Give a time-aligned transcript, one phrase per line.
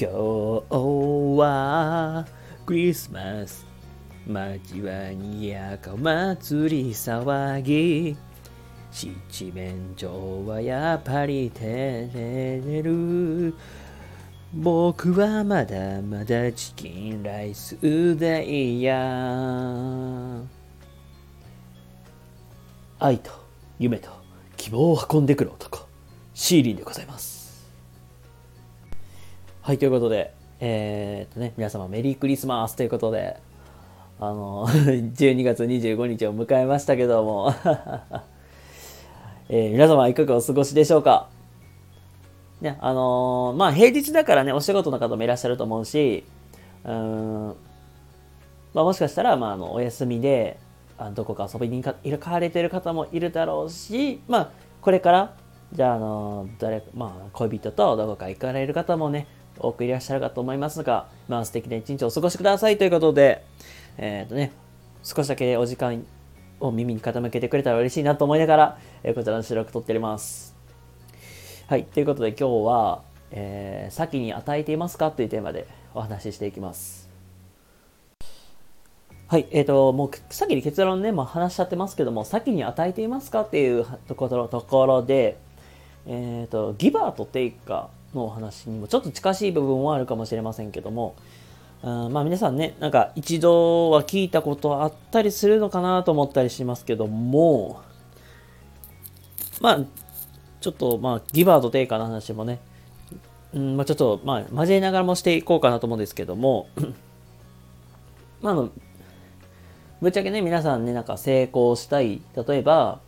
[0.00, 0.16] 今日
[1.36, 2.24] は
[2.64, 3.66] クリスマス
[4.26, 8.16] 街はにやか祭り騒ぎ。
[8.90, 11.62] 七面鳥はやっぱり照
[12.14, 13.54] れる。
[14.54, 17.76] 僕はまだまだチキンライス
[18.18, 18.96] だいや。
[23.00, 23.32] 愛と
[23.78, 24.08] 夢と
[24.56, 25.86] 希望を運んでくる男。
[26.32, 27.39] シーリンでございます。
[29.62, 33.36] はいということでえー、っとね皆様メリークリスマスということで
[34.18, 37.52] あの 12月25日を迎えましたけども。
[39.52, 41.26] えー、皆様いかがお過ごしでしょうか？
[42.60, 46.22] ね、あのー、まあ平日だからね、お仕事の方もいらっしゃると思うし、
[46.84, 47.46] うん、
[48.72, 50.56] まあもしかしたら、まああの、お休みで、
[50.98, 54.50] あどこか遊びに行かれてる方もいるだろうし、まあ、
[54.82, 55.34] これから、
[55.72, 59.26] じゃあ、あの、誰、まあ、恋人とどこか行かれる方もね、
[59.60, 63.44] 多くいらっしゃるかと思いますが、まあ、素敵な一日をお過ごしくださいということで、
[63.98, 64.52] えっ、ー、とね、
[65.02, 66.04] 少しだけお時間
[66.60, 70.54] を耳に傾けてくれたら嬉しいなと思いながら、えー、こちらの収録撮っております。
[71.68, 77.08] はい、ということで今日は、えー、先に与えていますかというテーマでお話ししていきます。
[79.28, 85.38] はい、えっ、ー、と、もう先に結論ね、もう話しちゃってますけども、先に与えていますかっていうところところで、
[86.06, 91.14] えっ、ー、と、ギバーとテイカーのお話にもちょっと近しい部分はあるかもしれませんけども、
[91.82, 97.82] うんまあ皆さんね、なんか一度は聞いたことあったりするのかなと思ったりしますけども、
[99.60, 99.80] まあ、
[100.60, 102.60] ちょっとまあギバーとテイカーの話もね、
[103.54, 106.68] うんまあ、ちょっとまあ交えながらもしていこうかなと思うんですけども、
[108.42, 108.54] まあ、
[110.00, 112.22] ぶっちゃけね、皆さんね、なんか成功したい。
[112.34, 113.00] 例えば、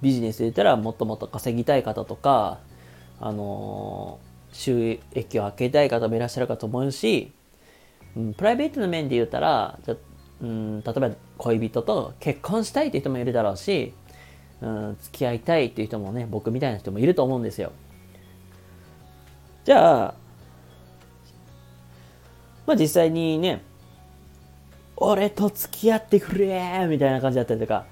[0.00, 2.58] ビジネスで言ったらもっともっと稼ぎたい方とか、
[3.20, 4.20] あの、
[4.56, 7.32] 収益を上げたい方もいらっしゃるかと思うし、
[8.16, 9.96] うん、プライベートの面で言ったら、じゃ
[10.42, 13.94] うん、例えば恋人と結婚したいっていう人もいるだろうし、
[14.60, 17.72] うん、付き合いたいっていう人もね、僕みたいな人もいると思うんですよ。
[19.64, 20.14] じゃあ、
[22.66, 23.62] まあ実際にね、
[24.96, 27.84] 俺と付き合ってくれみたいな感じだったりとか、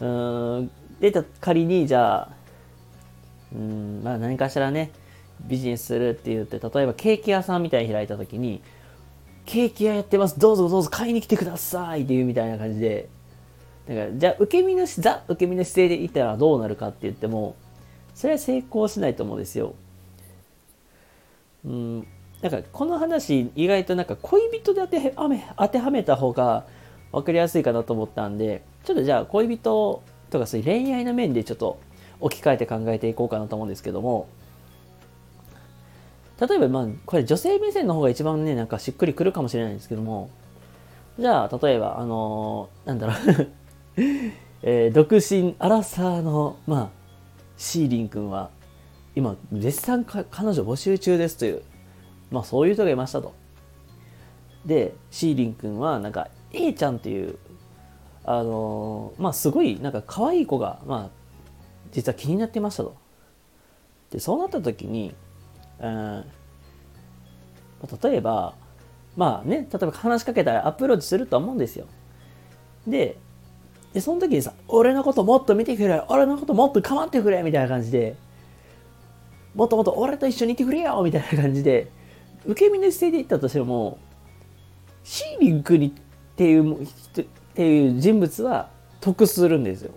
[0.00, 0.70] うん、
[1.00, 2.28] で、仮にじゃあ、
[3.54, 4.90] うん、まあ何かしらね、
[5.46, 8.62] ビジネスするって言って、例えばケーキ屋さんみたいに開いた時に、
[9.44, 13.08] ケーキ屋やってます、どうぞどうぞ買いに来てくださいっていうみたいな感じで、
[13.88, 17.56] だから、じゃあ受け身の、ザ受け身の姿勢でいたらどうなるかって言っても、
[18.14, 19.74] それは成功しないと思うんですよ。
[21.64, 22.06] うん、
[22.42, 25.14] なんかこの話意外となんか恋人で当て
[25.56, 26.66] 当てはめた方が
[27.12, 31.78] 分かりやすいかなと思ったんでちょっとじゃあ恋人とかそういう恋愛の面でちょっと
[32.20, 34.28] 置き換えて考えていこうかなと思うんですけども
[36.40, 40.30] 例えばまあこれ女性目線の方が一番ねなんかしっくりくるかもしれないんですけども
[41.18, 43.48] じゃあ例えばあのー、なんだろう
[44.64, 46.90] えー、独身アラサーのまあ
[47.56, 48.50] シーリン君は
[49.14, 51.62] 今絶賛彼女募集中ですという
[52.32, 53.34] まあそういう人がいましたと。
[54.64, 57.38] で、シーリン君はなんか A ちゃんっていう、
[58.24, 61.22] あのー、まあすごいなんか可愛い子が、まあ
[61.92, 62.96] 実は気になってましたと。
[64.10, 65.14] で、そうなった時に、
[65.82, 66.24] うん、
[68.02, 68.54] 例えば、
[69.16, 71.86] まあね、例えば話しかけたらアプローチすると思うんですよ。
[72.86, 73.18] で、
[73.92, 78.16] で、その時にさ、俺のこともっと見てくれ、俺のこともっと構ってくれ、みたいな感じで、
[79.54, 81.90] もっともっと俺と一緒にいてくれよ、みたいな感じで、
[82.46, 83.98] 受け身の姿勢で言ったとしても、
[85.04, 85.90] シーリンクにっ
[86.36, 86.86] ていうっ
[87.54, 89.92] ていう人物は得するんですよ。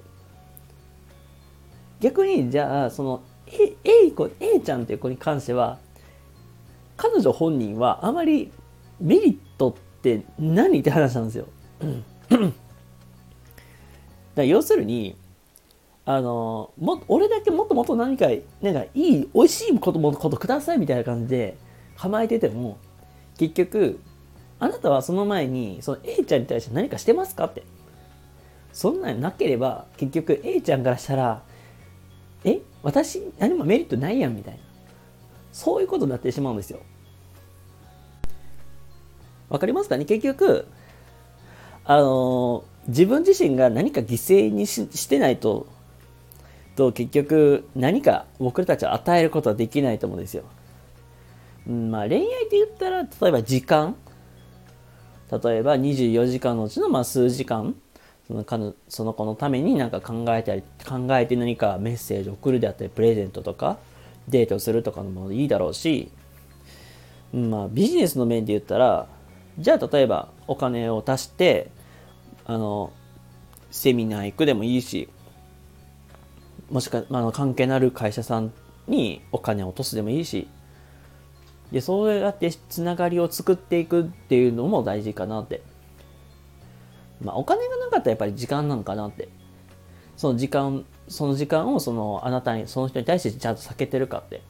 [2.01, 3.75] 逆にじゃあその A,
[4.07, 5.79] A, 子 A ちゃんっていう子に関しては
[6.97, 8.51] 彼女本人はあまり
[8.99, 11.47] メリットって何って話なんですよ。
[14.35, 15.15] だ要するに
[16.05, 18.27] あのも俺だけもっともっと何か
[18.61, 21.57] なんかいい美味しいこともことくださいみたいな感じで
[21.95, 22.77] 構えてても、
[23.37, 23.99] 結局、
[24.59, 27.63] あなたはその前に、その A ちゃんに対して何かしてますかって。
[28.71, 31.41] そんなになければ、結局 A ちゃんからしたら、
[32.43, 32.59] え？
[32.85, 34.59] 私、何もメリットないやんみたいな。
[35.51, 36.79] そういうことになってしまうんですよ。
[39.49, 40.05] わかりますかね？
[40.05, 40.67] 結局、
[41.83, 45.65] あのー、自分自身が何か犠牲にしてないと、
[46.75, 50.43] と結局何か僕たちは与えることはできないと思うんですよ。
[51.67, 53.95] うん、まあ恋愛って言ったら、例えば時間
[55.31, 57.75] 例えば24時間のうちのまあ数時間
[58.27, 63.77] そのかその子のために何か考えたり考えて何かメッセージを送るであったりプレゼントとか
[64.27, 66.09] デートするとかのもいいだろうし
[67.35, 69.07] まあ、ビジネスの面で言ったら、
[69.59, 71.69] じゃあ例えばお金を足して、
[72.45, 72.93] あの、
[73.71, 75.09] セミナー行くでもいいし、
[76.69, 78.53] もしか、まあの、関係のある会社さん
[78.87, 80.47] にお金を落とすでもいいし、
[81.71, 85.61] で、そうやってつながりを作っていくっていうのも大事かなって。
[87.21, 89.29] まあ、お金がなかったらやっぱり時間なんかなって。
[90.17, 94.41] その時間、その時間をそのあなたに、その人に対してちゃんと避けてるかって。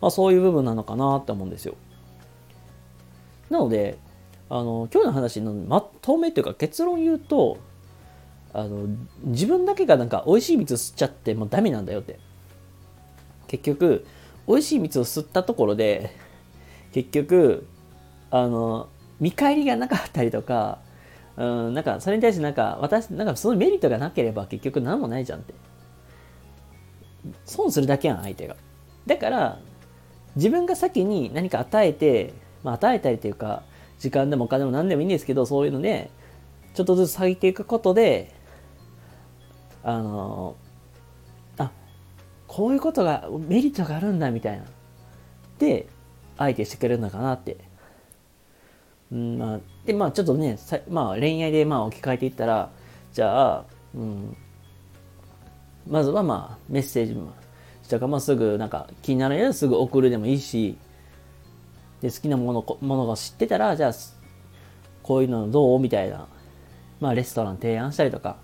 [0.00, 1.74] まあ、そういう部分なのかなって思うんですよ。
[3.50, 3.98] なので、
[4.50, 7.58] あの、今日の話のまとめというか結論言うと、
[8.52, 8.86] あの、
[9.24, 12.18] 自分だけがなんか美味しい蜜吸っちゃってもうダメなんだよって。
[13.48, 14.06] 結局、
[14.46, 16.10] 美味しい蜜を吸ったところで、
[16.92, 17.66] 結局、
[18.30, 18.88] あの、
[19.20, 20.78] 見返りがなかったりとか、
[21.36, 25.54] うん、なんか、それに対してなんか、私、なんかそのメリットがなければ結局何もないじゃんって。
[27.44, 28.56] 損するだけやん、相手が。
[29.06, 29.58] だから、
[30.36, 33.62] 自分が先に何か与えて、まあ、与えたりというか、
[33.98, 36.10] 時間でもお金でも何でもいいんですけど、そういうので、
[36.74, 38.32] ちょっとずつ下げていくことで、
[39.82, 40.56] あの、
[41.58, 41.70] あ、
[42.46, 44.64] こういうことが、メリットがあるんだ、みたいな。
[45.58, 45.86] で、
[46.36, 47.58] 相手してくれるのかなって。
[49.14, 50.58] うん、まあ、で、まあちょっとね、
[50.90, 52.70] まあ恋愛でまあ置き換えていったら、
[53.12, 53.64] じゃあ、
[53.94, 54.36] うん、
[55.88, 57.32] まずはまあメッセージも、
[57.82, 60.76] したかまあすぐなんか気になるやつすぐ送るでもいいし、
[62.02, 63.92] で好きなものものが知ってたら、じゃあ、
[65.02, 65.78] こういうのどう？
[65.78, 66.26] みたいな、
[67.00, 68.36] まあレストラン提案したりとか、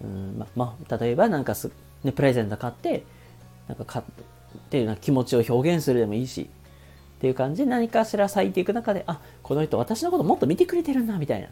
[0.00, 1.70] うんままあ、例えばなんかす、
[2.04, 3.04] ね、プレゼント買って、
[3.66, 4.04] なんか買っ
[4.70, 6.48] ていうような気持ちを表現するでもいいし、
[7.22, 11.46] っていう感じで何かしら咲いていく中で、あ、この人私のこともっと見てくれてるんだ、みたいな。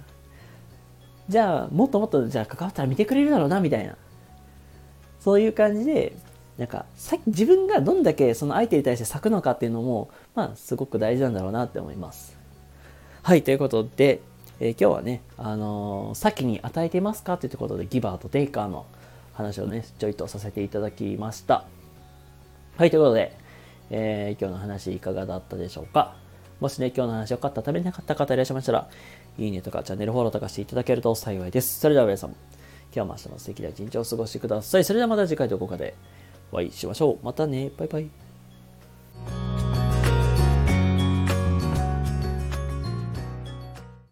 [1.29, 3.95] じゃあ、もっともっと、じゃあ関わったら見てくれるだろうな、みたいな。
[5.21, 6.17] そういう感じで、
[6.59, 12.37] なんか、さ自分がどんだけその相手に対して咲くのかっていうのも、まあ、すごく大事なんだろうなって思います。
[13.23, 14.23] はい、ということで、
[14.59, 18.87] えー、今日はね、あのー、先に与えてますかということで、ギバーとテイカーの
[19.35, 21.65] 話をね、ちょいとさせていただきました。
[22.77, 23.39] はい、ということで、
[23.91, 26.17] えー、今日の話いかがだったでしょうか？
[26.61, 28.89] もしね、今日の話良かった、食べれなかった方いらっしゃいましたら、
[29.39, 31.81] いいねとかチャンネルフォローとかしていただけると幸いです。
[31.81, 32.31] それでは皆さん、
[32.95, 34.85] 今日も明日も素敵な一日をお過ごしください。
[34.85, 35.95] それではまた次回どこかで
[36.53, 37.25] お会いしましょう。
[37.25, 37.71] またね。
[37.77, 38.30] バイバイ。